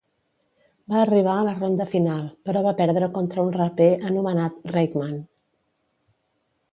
Va 0.91 0.95
arribar 1.01 1.33
a 1.41 1.43
la 1.47 1.51
ronda 1.57 1.85
final, 1.91 2.23
però 2.49 2.63
va 2.67 2.73
perdre 2.79 3.09
contra 3.17 3.43
un 3.49 3.53
raper 3.57 3.89
anomenat 4.13 4.57
Reign 4.77 4.97
Man. 5.03 5.21